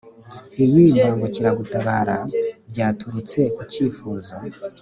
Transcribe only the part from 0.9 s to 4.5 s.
mbangukiragutabara byaturutse ku cyifuzo